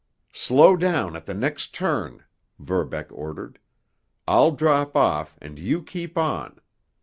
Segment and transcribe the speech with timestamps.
[0.33, 2.23] "Slow down at the next turn,"
[2.57, 3.59] Verbeck ordered,
[4.27, 6.57] "I'll drop off, and you keep on.